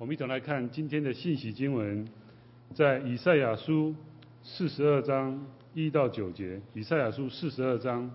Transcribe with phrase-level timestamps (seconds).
[0.00, 2.08] 我们一同来看今天的信息经文，
[2.72, 3.94] 在以赛亚书
[4.42, 6.58] 四十二章一到九节。
[6.72, 8.10] 以赛亚书四十二章，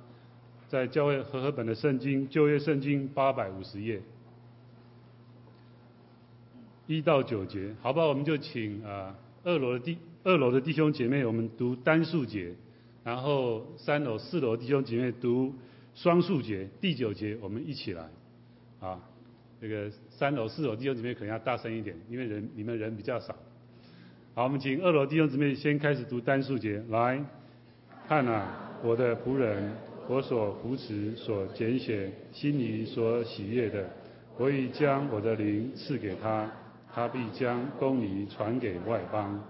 [0.68, 4.02] 在教会和合本的圣经旧约圣经八百五十页，
[6.88, 7.76] 一到九节。
[7.84, 12.56] 好吧，我们就请啊二楼的弟二楼的弟兄姐妹，我们读单数节，
[13.04, 15.54] 然后三楼四楼弟兄姐妹读
[15.94, 16.68] 双数节。
[16.82, 18.10] 第九节我们一起来，
[18.80, 19.00] 啊。
[19.62, 23.36] 这个三楼、四楼弟兄姊妹可能要大声一点，因为人你们人比较少。
[24.34, 26.84] 好，我们请二楼弟兄姊妹先开始读单数节。
[26.90, 27.24] 来，
[28.08, 29.72] 看啊，我的仆人，
[30.08, 33.90] 我所扶持、所拣选、心里所喜悦的，
[34.38, 36.52] 我已将我的灵赐给他，
[36.94, 39.42] 他必将公义传给外邦。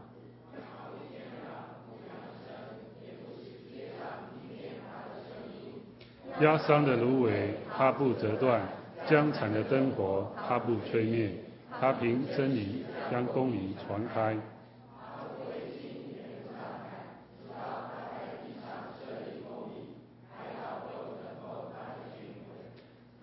[6.41, 8.61] 压伤的芦苇，他不折断。
[9.07, 11.29] 将残的灯火，他不吹灭；
[11.79, 14.35] 他凭真理将公义传开。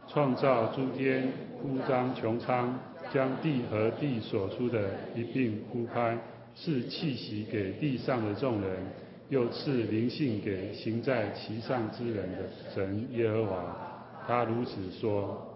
[0.08, 2.78] 创造诸天，铺张穹苍，
[3.12, 6.17] 将地和地所出的一并铺开，
[6.55, 8.78] 赐气息给地上的众人，
[9.30, 12.39] 又赐灵性给行在其上之人的
[12.74, 13.77] 神耶和华。
[14.28, 15.52] 他如此说。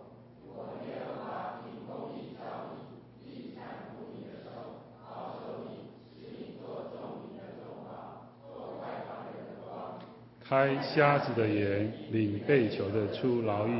[10.49, 13.73] 开瞎子的眼，领被囚的出牢狱，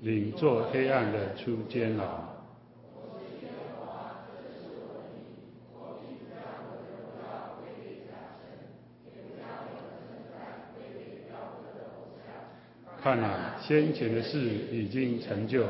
[0.00, 2.24] 领坐黑暗的出监牢。
[13.02, 14.38] 看哪，先前的事
[14.72, 15.66] 已经成就，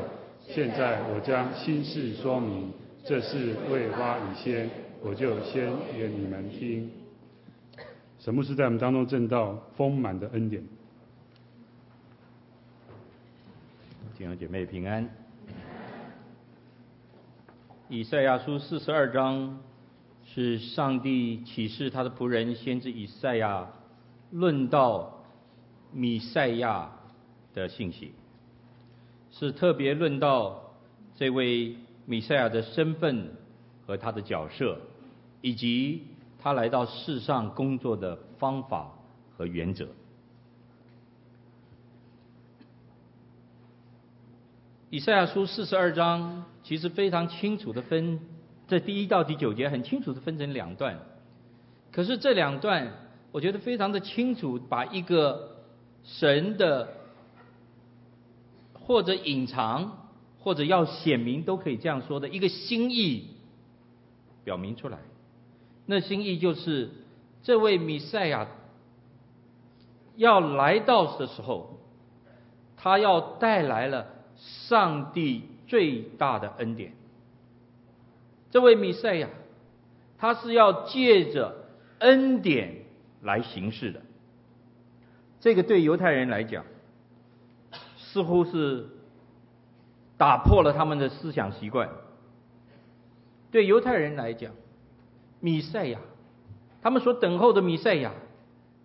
[0.47, 2.71] 现在我将新事说明。
[3.03, 4.69] 这事未发以先，
[5.01, 6.89] 我就先给你们听。
[8.19, 10.61] 神牧师在我们当中证道丰满的恩典，
[14.17, 15.09] 弟兄姐妹平安。
[17.87, 19.57] 以赛亚书四十二章
[20.25, 23.69] 是上帝启示他的仆人先知以赛亚
[24.31, 25.23] 论到
[25.93, 26.91] 弥赛亚
[27.53, 28.11] 的信息，
[29.31, 30.73] 是特别论到
[31.15, 33.31] 这位弥赛亚的身份
[33.87, 34.77] 和他的角色，
[35.39, 36.03] 以及。
[36.41, 38.91] 他来到世上工作的方法
[39.37, 39.87] 和原则。
[44.89, 48.19] 以赛亚书四十二章其实非常清楚的分，
[48.67, 50.99] 这第一到第九节很清楚的分成两段。
[51.91, 52.93] 可是这两段，
[53.31, 55.57] 我觉得非常的清楚，把一个
[56.03, 56.87] 神的
[58.73, 63.35] 或者隐藏或者要显明都可以这样说的一个心意
[64.43, 64.97] 表明出来。
[65.91, 66.91] 那心意就是，
[67.41, 68.47] 这位弥赛亚
[70.17, 71.79] 要来到的时候，
[72.77, 74.05] 他要带来了
[74.37, 76.93] 上帝最大的恩典。
[78.51, 79.29] 这位弥赛亚，
[80.19, 81.55] 他是要借着
[81.97, 82.83] 恩典
[83.23, 84.01] 来行事的。
[85.39, 86.65] 这个对犹太人来讲，
[87.97, 88.89] 似乎是
[90.19, 91.89] 打破了他们的思想习惯。
[93.49, 94.53] 对犹太人来讲，
[95.41, 95.99] 弥赛亚，
[96.81, 98.11] 他们所等候的弥赛亚，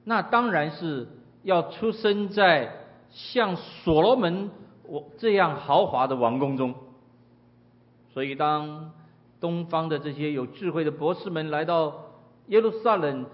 [0.05, 1.09] 那当然是
[1.43, 2.73] 要出生在
[3.11, 4.51] 像所罗门
[4.85, 6.75] 我这样豪华的王宫中。
[8.13, 8.93] 所以，当
[9.41, 12.11] 东方的这些有智慧的博士们来到
[12.47, 13.27] 耶路撒冷，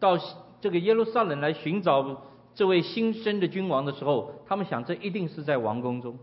[0.00, 0.18] 到
[0.60, 2.22] 这个耶路撒冷来寻找
[2.54, 6.18] 这位新生的君王的时候，他们想这一定是在王宫中。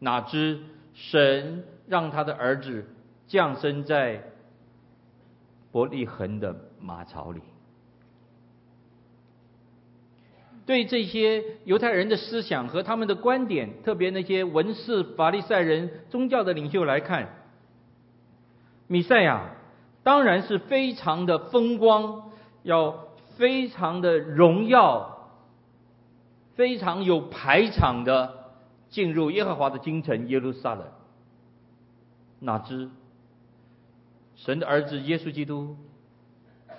[0.00, 0.60] 哪知
[0.94, 2.84] 神让他的儿子
[3.28, 4.32] 降生在。
[5.78, 7.40] 伯利恒的马槽里，
[10.66, 17.28] 对这些犹太人的思想和他们的观点，特别那些文士、法利赛人、宗教的领袖来看，
[18.88, 19.52] 米赛亚
[20.02, 22.32] 当然是非常的风光，
[22.64, 25.28] 要非常的荣耀，
[26.56, 28.50] 非常有排场的
[28.88, 30.88] 进入耶和华的京城耶路撒冷。
[32.40, 32.90] 哪知？
[34.38, 35.76] 神的儿子耶稣基督，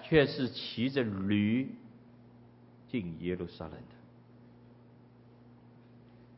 [0.01, 1.75] 却是骑着驴
[2.87, 3.95] 进耶路撒冷的。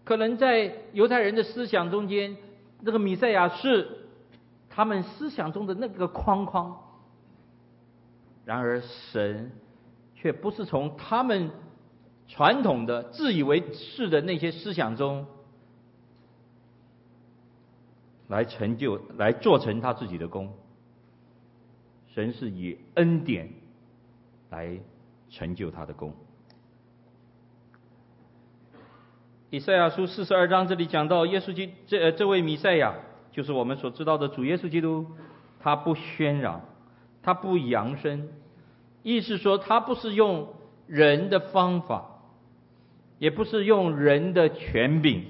[0.03, 2.35] 可能在犹太人的思想中间，
[2.81, 3.88] 那个弥赛亚是
[4.69, 6.77] 他们思想中的那个框框。
[8.44, 9.51] 然而，神
[10.15, 11.51] 却不是从他们
[12.27, 15.27] 传统的自以为是的那些思想中
[18.27, 20.51] 来成就、来做成他自己的功。
[22.13, 23.50] 神是以恩典
[24.50, 24.78] 来
[25.30, 26.13] 成就他的功。
[29.50, 32.96] 以赛亚书四十二章这里讲到，耶稣基这呃这位弥赛亚，
[33.31, 35.06] 就是我们所知道的主耶稣基督，
[35.60, 36.62] 他不喧嚷，
[37.22, 38.30] 他不扬声，
[39.04, 40.54] 意思说他不是用
[40.88, 42.22] 人的方法，
[43.19, 45.25] 也不是用人的权柄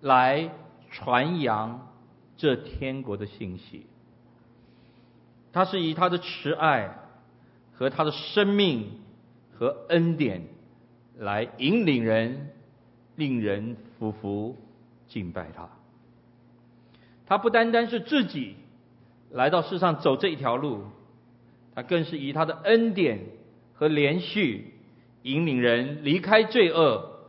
[0.00, 0.50] 来
[0.90, 1.92] 传扬
[2.36, 3.86] 这天国的信息，
[5.54, 6.98] 他是以他的慈爱
[7.72, 9.00] 和他的生命
[9.54, 10.42] 和恩典
[11.16, 12.50] 来引领人。
[13.16, 14.56] 令人俯伏
[15.06, 15.68] 敬拜他。
[17.26, 18.56] 他不单单是自己
[19.30, 20.82] 来到世上走这一条路，
[21.76, 23.20] 他更是以他的恩典
[23.74, 24.74] 和连续
[25.22, 27.28] 引领人离开罪恶，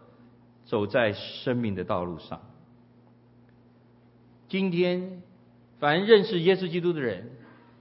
[0.65, 2.41] 走在生命的道路上。
[4.49, 5.21] 今天，
[5.77, 7.29] 凡认识耶稣基督的人，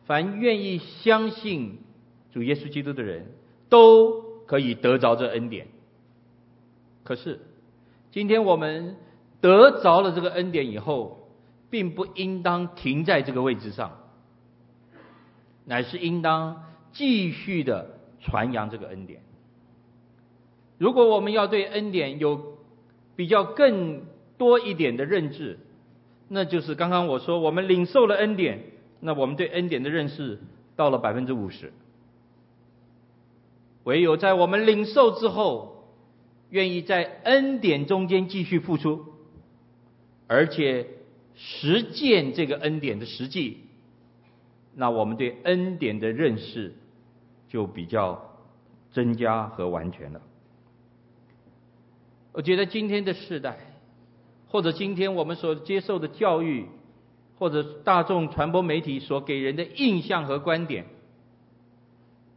[0.06, 1.78] 凡愿意相信
[2.32, 3.26] 主耶稣基督的人，
[3.68, 5.66] 都可以得着这恩典。
[7.04, 7.40] 可是，
[8.10, 8.96] 今天我们
[9.40, 11.28] 得着了这个恩典以后，
[11.70, 13.98] 并不应当停在这个位置上，
[15.64, 19.22] 乃是应当继续的传扬这个恩典。
[20.78, 22.58] 如果我们要对恩典有
[23.16, 24.02] 比较更
[24.36, 25.58] 多一点的认知，
[26.28, 28.60] 那就是刚刚我说，我们领受了恩典，
[29.06, 30.38] 那我们对恩典的认识
[30.76, 31.74] 到了百分之五十。
[33.82, 35.84] 唯有在我们领受之后，
[36.48, 39.04] 愿意在恩典中间继续付出，
[40.26, 40.86] 而且
[41.34, 43.58] 实践这个恩典的实际，
[44.74, 46.72] 那我们对恩典的认识
[47.50, 48.38] 就比较
[48.90, 50.22] 增加和完全了。
[52.32, 53.58] 我觉得今天的世代，
[54.48, 56.64] 或者今天我们所接受的教育，
[57.38, 60.86] 或者大众传播媒体所给人的印象和观点，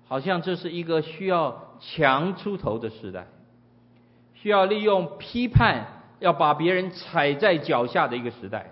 [0.07, 3.27] 好像这是一个需要强出头的时代。
[4.33, 8.71] 需要利用批判，要把别人踩在脚下的一个时代，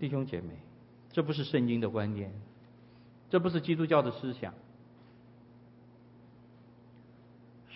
[0.00, 0.48] 弟兄姐妹，
[1.12, 2.32] 这不是圣经的观念，
[3.30, 4.52] 这不是基督教的思想。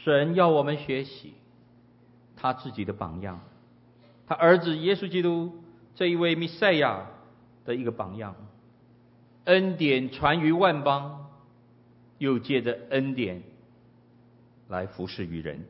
[0.03, 1.35] 神要我们学习
[2.37, 3.41] 他自己的榜样，
[4.31, 5.53] 他儿子耶稣基督
[5.97, 7.05] 这一位弥赛亚
[7.65, 8.37] 的一个榜样，
[9.47, 11.27] 恩典传于万邦，
[12.19, 13.43] 又借着恩典。
[14.69, 15.65] 来服侍于人。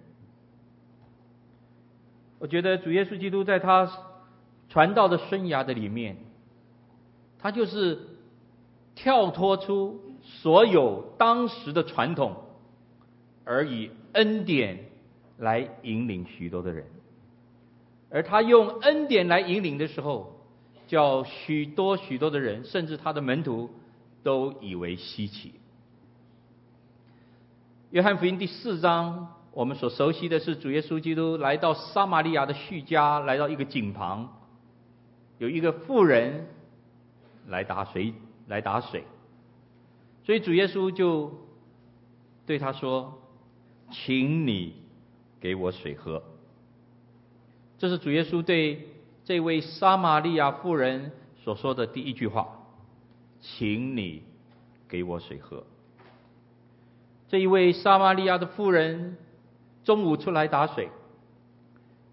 [2.38, 3.90] 我觉得主耶稣基督在他
[4.68, 6.18] 传道的生涯的里面，
[7.38, 7.98] 他就是
[8.94, 12.36] 跳脱出所有当时的传统，
[13.46, 14.84] 而以恩典
[15.38, 16.84] 来引领许多的人。
[18.10, 20.40] 而他用恩典来引领的时候，
[20.88, 23.70] 叫许多许多的人，甚至他的门徒
[24.22, 25.54] 都以为稀奇。
[27.90, 34.28] 约翰福音第四章，我们所熟悉的是主耶稣基督来到撒玛利亚的叙家，来到一个井旁，
[35.38, 36.46] 有一个妇人
[37.46, 38.12] 来打水，
[38.48, 39.04] 来打水，
[40.24, 41.32] 所以主耶稣就
[42.46, 43.20] 对他说
[43.90, 44.74] ：“请你
[45.40, 46.22] 给我水喝。”
[47.80, 48.88] 这是主耶稣对
[49.24, 51.12] 这位撒玛利亚妇人
[51.42, 52.46] 所说的第一句话
[53.40, 54.22] ：“请你
[54.86, 55.64] 给我水喝。”
[57.30, 59.16] 这一位撒玛利亚的妇人
[59.82, 60.90] 中午出来打水，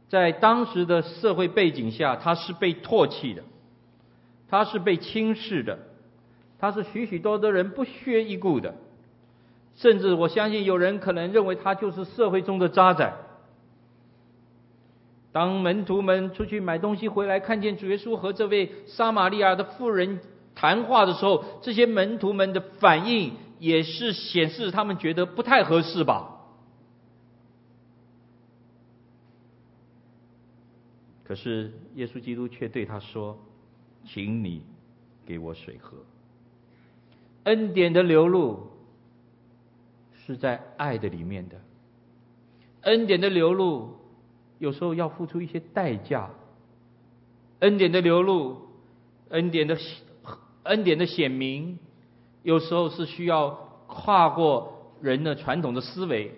[0.07, 3.43] 在当时的社会背景下，她是被唾弃的，
[4.47, 5.77] 她是被轻视的，
[6.59, 8.73] 她是许许多多人不屑一顾的，
[9.75, 13.11] 甚至我相信有人可能认为她就是社会中的渣滓。
[15.37, 20.19] 当门徒们出去买东西回来，看见主耶稣和这位撒玛利亚的妇人
[20.55, 23.33] 谈话的时候，这些门徒们的反应。
[23.59, 26.45] 也是显示他们觉得不太合适吧。
[31.23, 33.35] 可是耶稣基督却对他说
[34.05, 34.61] ：“请你
[35.25, 35.97] 给我水喝。”
[37.45, 38.69] 恩典的流露
[40.27, 41.59] 是在爱的里面的。
[42.81, 43.96] 恩典的流露
[44.59, 46.29] 有时候要付出一些代价。
[47.59, 48.67] 恩典的流露，
[49.29, 49.77] 恩典的
[50.63, 51.79] 恩典的显明。
[52.43, 53.49] 有时候是需要
[53.87, 56.31] 跨过人的传统的思维。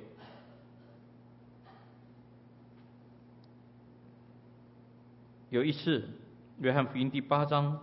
[5.49, 6.07] 有一次，
[6.59, 7.79] 约翰福音第八章，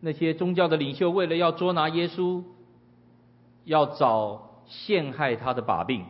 [0.00, 2.42] 那些宗教的领袖为了要捉拿耶稣，
[3.64, 6.04] 要找陷害他的把柄，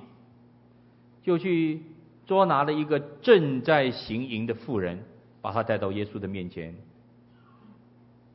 [1.23, 1.83] 就去
[2.27, 5.05] 捉拿了一个正在行淫的妇人，
[5.43, 6.75] 把她带到耶稣的面前，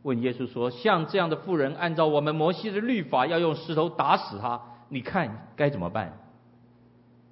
[0.03, 6.17] 问耶稣说：“像这样的妇人，按照我们摩西的律法，要用石头打死她，你看该怎么办？”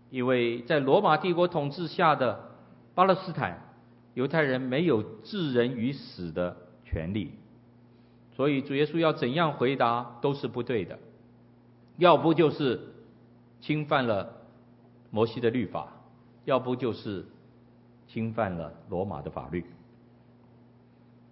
[0.09, 2.51] 因为在罗马帝国统治下的
[2.95, 3.61] 巴勒斯坦，
[4.13, 7.33] 犹太人没有置人于死的权利，
[8.35, 10.97] 所以主耶稣要怎样回答都是不对的，
[11.97, 12.79] 要不就是
[13.59, 14.31] 侵犯了
[15.11, 15.91] 摩西的律法，
[16.48, 17.25] 要不就是
[18.08, 19.66] 侵犯了罗马的法律。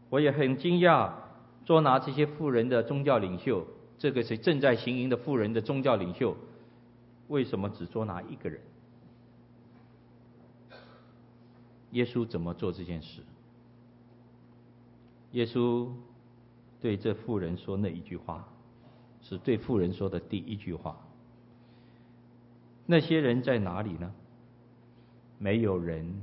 [0.09, 1.09] 我也很惊讶，
[1.63, 3.65] 捉拿这些富人的宗教领袖，
[3.97, 6.35] 这个是正在行淫的富人的宗教领袖。
[7.29, 8.59] 为什么只捉拿一个人？
[11.91, 13.21] 耶稣怎么做这件事？
[15.31, 15.87] 耶稣
[16.81, 18.45] 对这妇人说那一句话，
[19.21, 20.99] 是对妇人说的第一句话。
[22.85, 24.13] 那些人在哪里呢？
[25.37, 26.21] 没有人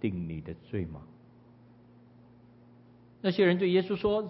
[0.00, 1.02] 定你的罪吗？
[3.20, 4.28] 那些人对耶稣说：“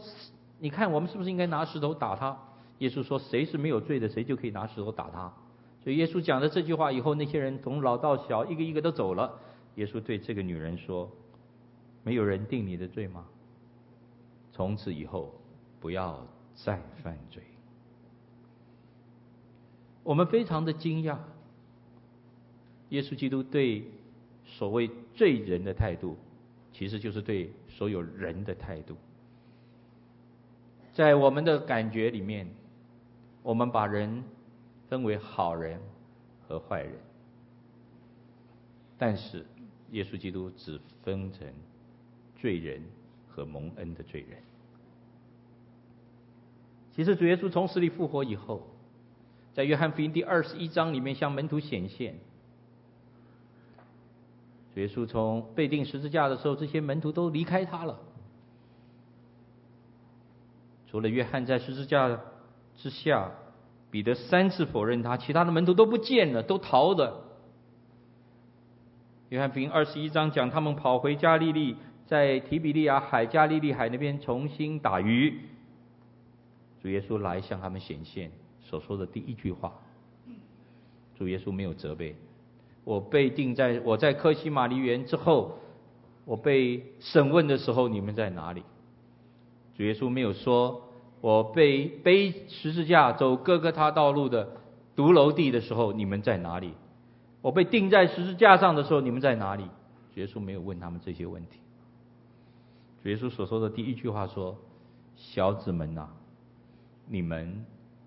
[0.60, 2.36] 你看，我们是不是应该拿石头打他？”
[2.78, 5.32] 耶稣说：“谁是没有罪的，谁就可以拿石头打他。”
[5.82, 9.38] 所以耶稣讲了这句话以后，那些人从老到小，一个一个都走了。
[9.76, 11.10] 耶稣对这个女人说
[12.04, 13.24] ：“没有人定你的罪吗？
[14.52, 15.32] 从此以后，
[15.80, 17.42] 不要再犯罪。”
[20.04, 21.16] 我们非常的惊讶，
[22.90, 23.86] 耶稣基督对
[24.58, 26.16] 所谓罪人的态度，
[26.72, 28.94] 其实就是对所有人的态度。
[30.92, 32.46] 在我们的感觉里面，
[33.42, 34.22] 我们把人
[34.88, 35.80] 分为好人
[36.46, 36.92] 和坏人，
[38.98, 39.46] 但是
[39.92, 41.46] 耶稣基督只分成
[42.36, 42.82] 罪人
[43.28, 44.38] 和蒙恩的罪人。
[46.94, 48.68] 其实主耶稣从死里复活以后，
[49.54, 52.14] 在约翰福音第二十一章里面向门徒显现。
[54.74, 57.98] 主耶稣从被钉十字架的时候，这些门徒都离开他了，
[60.88, 62.20] 除了约翰在十字架
[62.76, 63.30] 之下。
[63.90, 67.24] 彼得三次否认他，其他的门徒都不见了，都逃了。
[69.28, 71.76] 约翰福音二十一章讲，他们跑回加利利，
[72.06, 75.38] 在提比利亚海、加利利海那边重新打鱼。
[76.80, 79.74] 主耶稣来向他们显现，所说的第一句话，
[81.14, 82.16] 主耶稣没有责备。
[82.84, 85.58] 我被定在我在科西马尼园之后，
[86.24, 88.62] 我被审问的时候，你们在哪里？
[89.76, 90.88] 主耶稣没有说。
[91.22, 94.56] 我被背十字架走各各他道路的
[94.96, 96.74] 独楼地的时候，你们在哪里？
[97.40, 99.62] 我被钉在十字架上的时候，你们在哪里？
[100.12, 101.60] 主耶稣没有问他们这些问题。
[103.04, 104.58] 主耶稣所说的第一句话说
[105.14, 106.08] ：“小子们呐，
[107.06, 107.64] 你们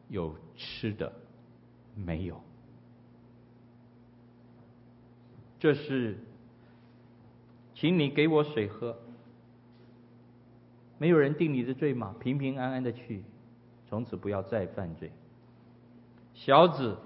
[0.10, 1.13] 有吃的
[1.96, 2.36] 没有？”
[5.65, 6.15] 这是，
[7.74, 8.95] 请你给我水喝。
[11.00, 12.15] 没有人定你的罪吗？
[12.19, 13.24] 平平安安的去，
[13.89, 15.10] 从此不要再犯罪。
[16.36, 17.00] 小子，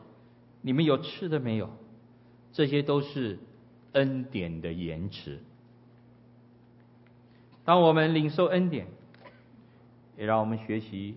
[0.61, 1.69] 你们有吃的没有？
[2.51, 3.39] 这些都是
[3.93, 5.39] 恩典的延迟。
[7.63, 8.87] 当我们领受恩典，
[10.17, 11.15] 也让我们学习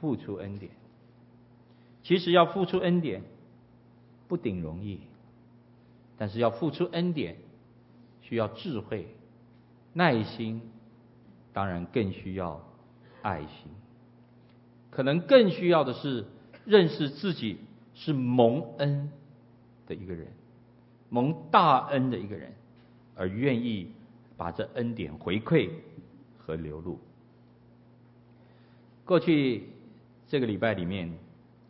[0.00, 0.72] 付出恩典。
[2.02, 3.22] 其实要付出恩典
[4.26, 5.00] 不顶容易，
[6.16, 7.36] 但是要付出恩典
[8.20, 9.08] 需要智慧、
[9.92, 10.60] 耐心。
[11.52, 12.60] 当然更需要
[13.22, 13.72] 爱心，
[14.90, 16.26] 可能更需要的是
[16.66, 17.56] 认识自己
[17.94, 19.10] 是蒙恩
[19.86, 20.26] 的一个人，
[21.08, 22.52] 蒙大恩的一个人，
[23.14, 23.90] 而愿意
[24.36, 25.70] 把这恩典回馈
[26.36, 27.00] 和流露。
[29.06, 29.70] 过去
[30.28, 31.10] 这个礼拜里面，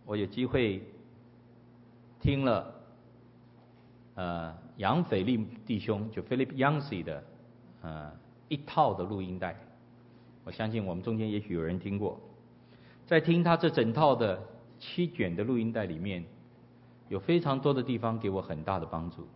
[0.04, 0.82] 我有机会
[2.20, 2.75] 听了
[4.16, 7.22] 呃杨斐利弟兄就 Philip Yancey 的
[7.82, 8.12] 呃
[8.48, 9.56] 一套的录音带。
[10.44, 12.20] 我相信我们中间也许有人听过，
[13.06, 14.40] 在听他这整套的
[14.78, 16.24] 七卷的录音带里面，
[17.08, 19.26] 有非常多的地方给我很大的帮助。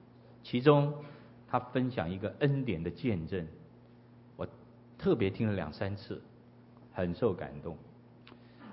[0.42, 0.94] 其中，
[1.48, 3.46] 他分享一个恩典的见证，
[4.36, 4.46] 我
[4.96, 6.22] 特别听了两三次，
[6.92, 7.76] 很受感动。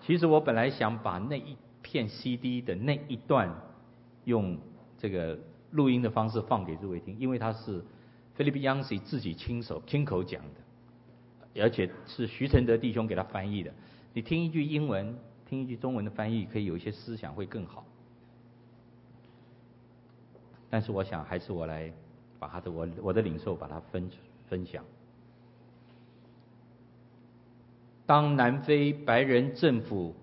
[0.02, 3.54] 其实我本来想把那一片 CD 的那一段
[4.26, 4.58] 用
[4.98, 5.38] 这个
[5.78, 7.82] 录音的方式放给诸位听，因为他是
[8.36, 11.62] 菲律宾央视自己亲手亲口讲的。
[11.64, 13.74] 而且是徐承德弟兄给他翻译的，
[14.14, 15.18] 你听一句英文，
[15.48, 17.84] 听一句中文的翻译，可以有一些思想会更好。
[20.70, 21.92] 但是我想，还是我来
[22.38, 24.08] 把他的我我的领受把它分
[24.48, 24.86] 分享。
[28.06, 30.16] 当南非白人政府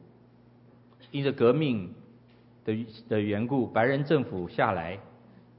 [1.10, 1.92] 因着革命
[2.64, 5.00] 的的缘故，白人政府下来，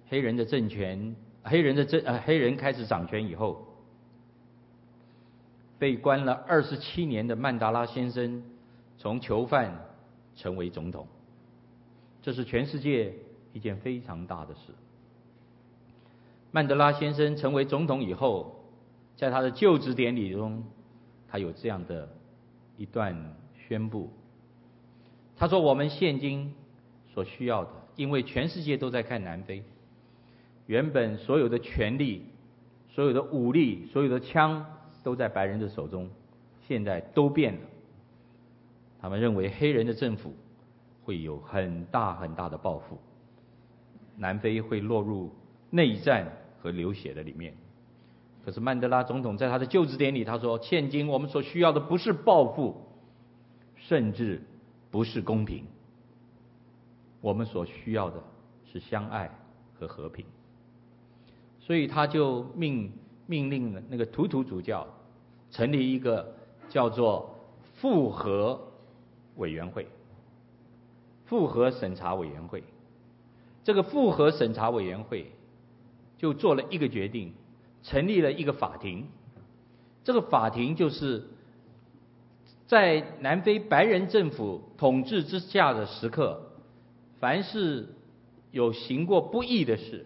[0.09, 3.65] 黑人的政权，黑人的政呃黑人开始掌权以后，
[5.79, 8.43] 被关了二十七年的曼德拉先生，
[8.97, 9.77] 从囚犯
[10.35, 11.07] 成为总统，
[12.21, 13.13] 这是全世界
[13.53, 14.73] 一件非常大的事。
[16.51, 18.63] 曼德拉先生成为总统以后，
[19.17, 20.63] 在他的就职典礼中，
[21.27, 22.07] 他有这样的
[22.77, 23.35] 一段
[23.67, 24.09] 宣布。
[25.37, 26.53] 他说：“我们现今
[27.13, 29.61] 所需要的，因为全世界都在看南非，
[30.67, 32.25] 原本所有的权力、
[32.89, 34.65] 所有的武力、所有的枪
[35.03, 36.09] 都在白人的手中，
[36.67, 37.59] 现在都变了。
[38.99, 40.33] 他们认为黑人的政府
[41.03, 42.97] 会有很大很大的报复，
[44.17, 45.31] 南非会落入
[45.69, 46.31] 内战。”
[46.65, 47.53] 和流血的里面，
[48.43, 52.75] 可是曼德拉总统在他的就职典礼，他说：“现今我们所需要的不是报复，
[53.75, 54.41] 甚至
[54.89, 55.63] 不是公平，
[57.21, 58.23] 我们所需要的
[58.65, 59.29] 是相爱
[59.79, 60.25] 和和平。”
[61.65, 62.93] 所以他就命
[63.25, 64.87] 命令了那个图图主教
[65.51, 66.33] 成立一个
[66.69, 67.35] 叫做
[67.73, 68.61] 复和
[69.35, 69.87] 委员会，
[71.25, 72.63] 复和审查委员会。
[73.63, 75.31] 这个复和审查委员会。
[76.17, 77.33] 就做了一个决定，
[77.83, 79.05] 成立了一个法庭。
[80.05, 81.25] 这个法庭就是
[82.67, 86.41] 在南非白人政府统治之下的时刻，
[87.19, 87.89] 凡是
[88.51, 90.05] 有行过不义的事、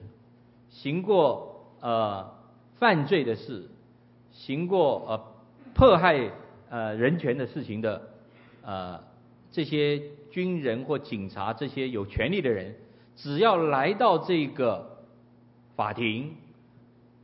[0.72, 1.49] 行过
[1.82, 2.30] 呃
[2.76, 3.70] 犯罪的事、
[4.32, 5.22] 行过呃
[5.74, 6.32] 迫害
[6.70, 8.02] 呃人权的事情的
[8.64, 9.00] 呃
[9.52, 12.76] 这些军人或警察这些有权力的人，
[13.16, 14.98] 只要来到这个。
[15.76, 16.36] 法庭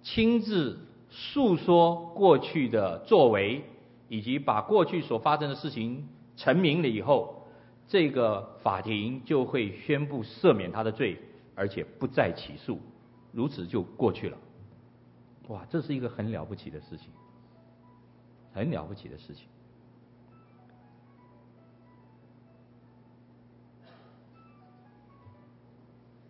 [0.01, 3.61] 亲自诉说过去的作为，
[4.07, 6.07] 以及把过去所发生的事情
[6.37, 7.43] 陈明了以后，
[7.89, 11.17] 这个法庭就会宣布赦免他的罪，
[11.53, 12.79] 而且不再起诉，
[13.33, 14.37] 如此就过去了。
[15.47, 17.09] 哇，这是一个很了不起的事情，
[18.53, 19.47] 很了不起的事情。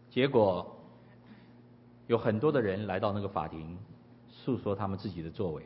[0.09, 0.71] 结果。
[2.07, 3.75] 有很多的人来到那个法庭，
[4.29, 5.63] 诉说他们自己的作为，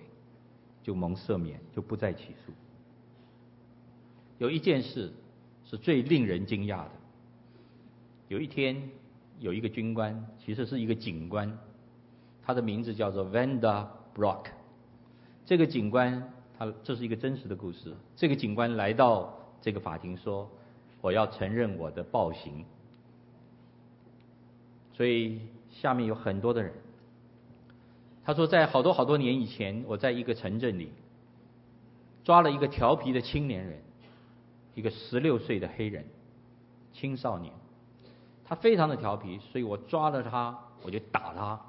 [0.81, 2.53] 就蒙赦免，就不再起诉。
[4.38, 5.12] 有一件事
[5.65, 6.91] 是最令人惊讶的。
[8.29, 8.89] 有一天，
[9.39, 11.59] 有一个军官，其实是一个警官，
[12.49, 13.85] 他的名字叫做 Vanda
[14.15, 14.45] Brock。
[15.45, 17.95] 这个警官，他这是一个真实的故事。
[18.15, 20.49] 这个警官来到这个法庭说
[20.99, 22.65] ：“我要承认我的暴行。”
[24.97, 25.39] 所以。
[25.69, 26.73] 下面有很多的人，
[28.25, 30.91] 他说，在好多好多年以前，我在一个城镇里
[32.23, 33.79] 抓了一个调皮的青年人，
[34.73, 36.03] 一个十六岁的黑人
[36.91, 37.53] 青少年，
[38.43, 41.62] 他非常的调皮，所以我抓了他，我就打他，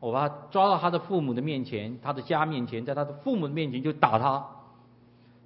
[0.00, 4.46] 我把他抓到他的父母的面前，他的家面前，在他的父母的面前就打他，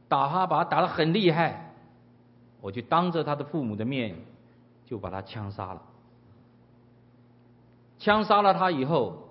[0.08, 1.72] 打他把他打得很厉害，
[2.60, 4.14] 我就当着他的父母的面
[4.84, 5.82] 就把他枪杀了。
[7.98, 9.28] 枪杀了他以后，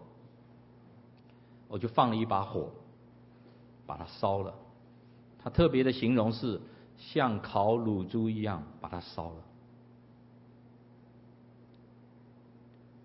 [1.67, 2.71] 我就放了一把火，
[3.85, 4.55] 把他烧了。
[5.43, 6.59] 他特别的形容是
[6.97, 9.35] 像烤乳猪一样把他烧了。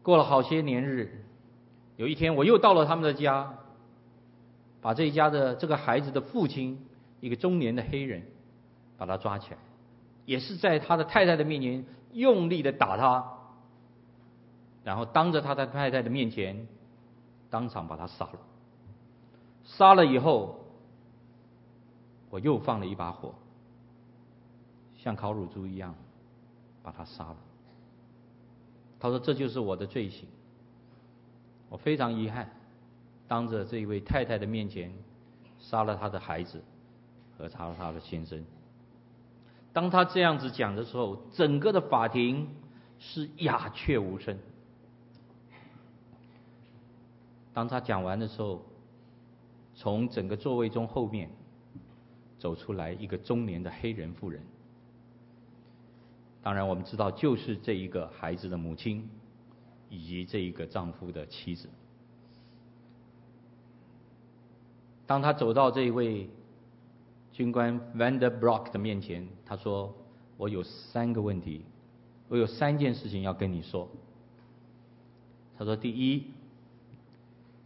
[0.02, 1.25] 过了好些年日，
[1.96, 3.54] 有一天我又到了他们的家，
[4.82, 6.86] 把这一家的这个孩子的父亲，
[7.20, 8.22] 一个中年的黑人，
[8.98, 9.58] 把他抓起来，
[10.26, 13.32] 也是在他的太太的面前用力的打他。
[14.84, 16.68] 然后当着他的太太的面前，
[17.50, 18.38] 当场把他杀了。
[19.64, 20.60] 杀了以后，
[22.30, 23.34] 我又放了一把火，
[24.98, 25.94] 像烤乳猪一样
[26.84, 27.36] 把他杀了。
[29.00, 30.28] 他说：“这就是我的罪行。”
[31.68, 32.48] 我非常遗憾，
[33.26, 34.92] 当着这一位太太的面前，
[35.58, 36.62] 杀了他的孩子
[37.36, 38.44] 和杀了他的先生。
[39.72, 42.48] 当他这样子讲的时候，整个的法庭
[42.98, 44.38] 是鸦雀无声。
[47.52, 48.62] 当他讲完的时候，
[49.74, 51.30] 从整个座位中后面
[52.38, 54.42] 走出来一个中年的黑人妇人。
[56.42, 59.08] 当然，我们知道就是这一个孩子的母亲，
[59.88, 61.68] 以及这一个丈夫的妻子。
[65.06, 66.28] 当他走到这一位
[67.32, 69.94] 军官 Vander Brock 的面前，他说
[70.36, 71.62] ：“我有三个问题，
[72.28, 73.88] 我有三件事情要跟你说。”
[75.58, 76.24] 他说：“第一。”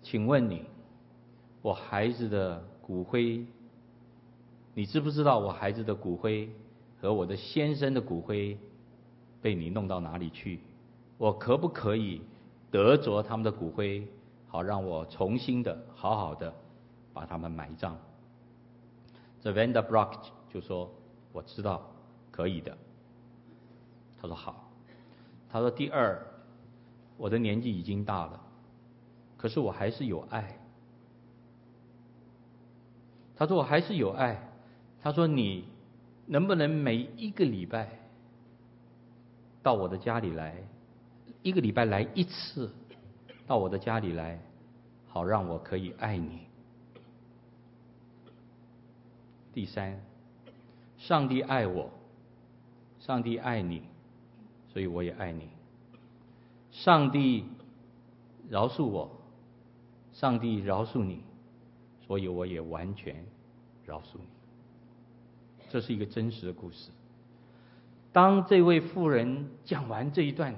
[0.03, 0.65] 请问你，
[1.61, 3.45] 我孩子的骨灰，
[4.73, 6.49] 你知不知道我孩子的骨灰
[7.03, 8.57] 和我的先生的骨灰
[9.43, 10.61] 被你弄到哪里去？
[11.21, 12.23] 我可不可以
[12.71, 14.09] 得着他们的骨灰，
[14.49, 16.51] 好让我重新的好好的
[17.13, 17.95] 把他们埋葬。
[19.43, 20.15] 这 Vander Brock
[20.49, 20.91] 就说
[21.31, 21.83] ：“我知道，
[22.31, 22.75] 可以的。”
[24.19, 24.71] 他说：“好。”
[25.53, 26.27] 他说：“第二，
[27.19, 28.41] 我的年纪已经大了，
[29.37, 30.59] 可是我还是有爱。”
[33.37, 34.49] 他说：“我还是有爱。”
[35.03, 35.69] 他说：“你
[36.25, 38.09] 能不能每一个礼拜
[39.63, 40.67] 到我的家里来，
[41.43, 42.71] 一个礼拜来一次，
[43.47, 44.41] 到我的家里来，
[45.09, 46.47] 好让我可以爱你。”
[49.53, 50.01] 第三，
[50.99, 51.91] 上帝爱我，
[52.99, 53.83] 上帝爱你，
[54.73, 55.49] 所以我也爱你。
[56.71, 57.45] 上帝
[58.49, 59.11] 饶恕我，
[60.13, 61.23] 上帝饶恕你。
[62.07, 63.25] 所以我也完全
[63.87, 64.27] 饶恕你。
[65.69, 66.91] 这是一个真实的故事。
[68.11, 70.57] 当这位妇人讲完这一段，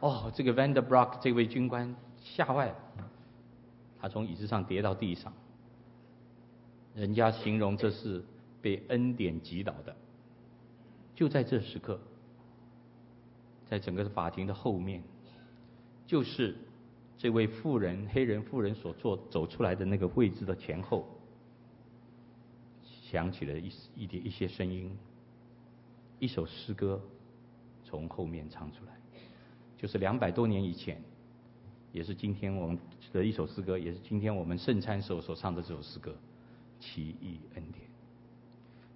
[0.00, 2.76] 哦，这个 Vander Brock 这位军官吓坏了，
[4.00, 5.32] 他从椅子上跌到地上。
[6.94, 8.24] 人家形容这是
[8.60, 9.94] 被恩典击倒的。
[11.14, 12.00] 就在这时刻，
[13.66, 15.02] 在整个法庭的后面，
[16.06, 16.56] 就是。
[17.18, 21.08] 这位妇人，黑人妇人所坐走出来的那个位置的前后，
[22.84, 24.94] 响起了一一点一些声音，
[26.18, 27.00] 一首诗歌
[27.84, 28.92] 从后面唱出来，
[29.76, 31.00] 就是两百多年以前，
[31.92, 32.78] 也是今天我们
[33.12, 36.10] 的一首诗歌，也是今天我们圣餐时候所唱的这首诗歌
[36.84, 37.84] 《奇异恩典》。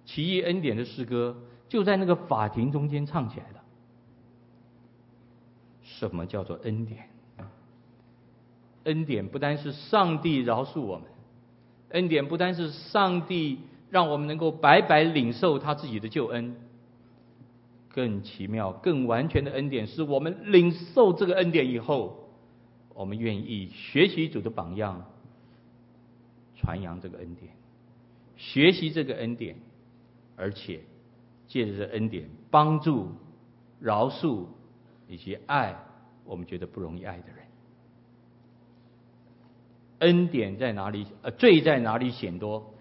[0.05, 1.37] 奇异恩典的诗歌
[1.69, 3.59] 就在那个法庭中间唱起来的。
[5.83, 7.07] 什么叫做恩典？
[8.85, 11.07] 恩典不单是上帝饶恕我们，
[11.89, 13.59] 恩典不单是上帝
[13.91, 16.55] 让我们能够白白领受他自己的救恩，
[17.93, 22.29] 更奇妙、更完全的恩典是我们领受这个恩典以后，
[22.93, 25.05] 我们愿意学习主的榜样，
[26.55, 27.53] 传扬这个恩典，
[28.37, 29.57] 学习这个恩典，
[30.35, 30.81] 而且
[31.47, 33.09] 借着这恩典帮助、
[33.79, 34.45] 饶恕
[35.07, 35.75] 以及爱
[36.23, 37.37] 我们觉得不容易爱的人。
[39.99, 41.05] 恩典在哪里？
[41.21, 42.73] 呃，罪在哪里显多，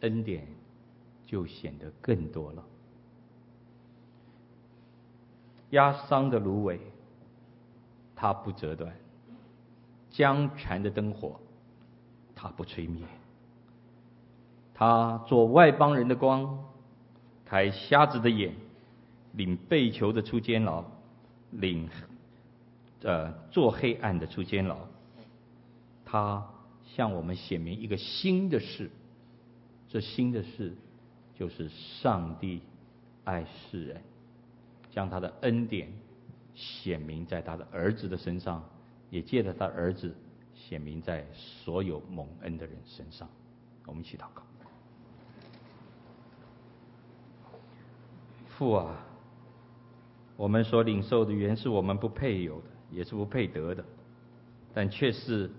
[0.00, 0.46] 恩典
[1.26, 2.64] 就显得更多了。
[5.70, 6.80] 压伤的芦苇，
[8.16, 8.90] 它不折断；
[10.10, 11.38] 将残的灯火，
[12.34, 13.02] 它不吹灭。
[14.74, 16.64] 他做外邦人的光，
[17.44, 18.54] 开瞎子的眼，
[19.32, 20.84] 领被囚的出监牢，
[21.50, 21.88] 领
[23.02, 24.76] 呃做黑暗的出监牢。
[26.04, 26.46] 他
[26.84, 28.88] 向我们显明一个新的事，
[29.88, 30.76] 这新的事
[31.34, 32.60] 就是上帝
[33.24, 34.00] 爱世人，
[34.90, 35.92] 将他的恩典
[36.54, 38.62] 显明在他的儿子的身上，
[39.10, 40.14] 也借着他儿子
[40.54, 43.28] 显明在所有蒙恩的人身上。
[43.86, 44.42] 我们一起祷告。
[48.48, 49.04] 父啊，
[50.36, 53.84] 我们所领受的原是我们不配有的，也是不配得的，
[54.74, 55.50] 但却是。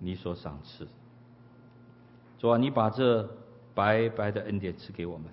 [0.00, 0.86] 你所赏赐，
[2.38, 3.28] 主啊，你把这
[3.74, 5.26] 白白的恩典赐给我们。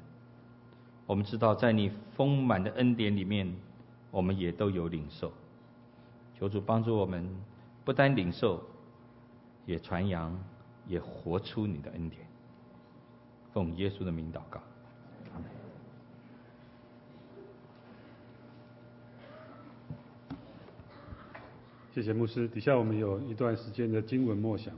[1.07, 3.55] 我们知道，在你丰满的恩典里面，
[4.09, 5.31] 我们也都有领受。
[6.33, 7.29] 求主帮助我们，
[7.83, 8.63] 不单领受，
[9.65, 10.37] 也传扬，
[10.87, 12.25] 也活出你的恩典。
[13.53, 14.59] 奉耶稣的名祷告。
[21.93, 22.47] 谢谢牧师。
[22.47, 24.73] 底下我们有一段时间的经文默想。